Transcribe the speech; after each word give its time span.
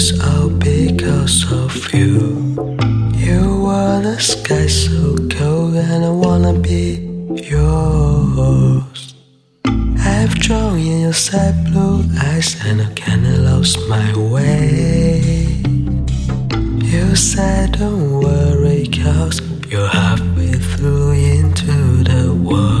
it's 0.00 0.12
all 0.30 0.48
because 0.48 1.42
of 1.50 1.74
you. 1.92 2.14
You 3.26 3.66
are 3.66 4.00
the 4.00 4.16
sky 4.20 4.68
so 4.68 5.16
cold, 5.36 5.74
and 5.74 6.04
I 6.04 6.12
wanna 6.24 6.54
be 6.70 7.02
yours. 7.52 9.00
I've 10.14 10.34
drawn 10.44 10.78
in 10.78 11.00
your 11.06 11.18
sad 11.26 11.54
blue 11.66 12.04
eyes, 12.28 12.50
and 12.64 12.80
I 12.86 12.88
kinda 12.94 13.34
lost 13.48 13.76
my 13.94 14.08
way. 14.34 15.62
You 16.92 17.06
said, 17.16 17.66
Don't 17.80 18.20
worry, 18.24 18.86
cause 19.02 19.36
you're 19.70 19.92
halfway 20.00 20.52
through 20.70 21.10
into 21.34 21.74
the 22.10 22.22
water. 22.48 22.77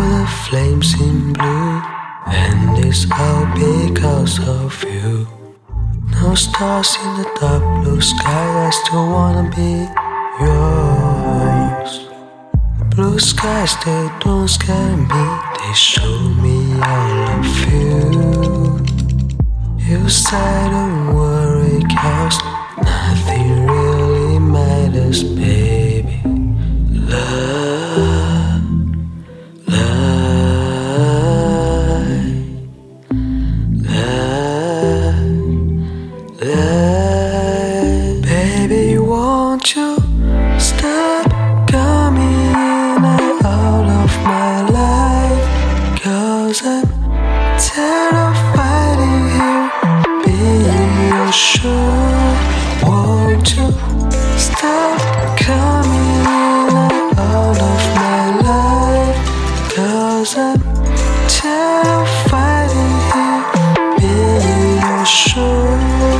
The 0.00 0.26
flames 0.48 0.94
in 1.00 1.32
blue, 1.32 1.82
and 2.26 2.84
it's 2.84 3.04
all 3.10 3.44
because 3.54 4.38
of 4.48 4.82
you. 4.84 5.26
No 6.20 6.34
stars 6.34 6.96
in 7.04 7.10
the 7.18 7.28
dark 7.40 7.62
blue 7.82 8.00
sky, 8.00 8.66
I 8.66 8.70
still 8.70 9.06
wanna 9.16 9.46
be 9.60 9.72
yours. 10.44 11.92
Blue 12.94 13.18
skies, 13.18 13.72
they 13.84 14.10
don't 14.20 14.48
scare 14.48 14.96
me, 14.96 15.24
they 15.58 15.74
show 15.74 16.18
me 16.44 16.56
all 16.82 17.28
of 17.36 17.46
you. 17.72 18.09
Won't 39.60 39.76
you 39.76 39.96
stop 40.58 41.26
coming 41.68 42.54
out 43.44 43.86
of 44.04 44.10
my 44.24 44.62
life? 44.70 46.00
Cause 46.00 46.62
I'm 46.64 46.86
tired 47.58 48.14
of 48.14 48.36
fighting 48.56 49.28
here, 49.36 49.70
being. 50.24 51.10
Won't 52.86 53.56
you 53.56 53.70
stop 54.38 54.98
coming 55.38 56.26
out 57.18 57.58
of 57.60 57.80
my 57.96 58.40
life? 58.48 59.16
Cause 59.74 60.38
I'm 60.38 60.58
tired 61.28 61.86
of 61.86 62.08
fighting 62.30 62.96
here, 63.12 63.42
being 63.98 65.04
shoe. 65.04 66.19